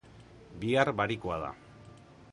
Bihar 0.63 0.91
barikua 1.01 1.39
da. 1.45 1.55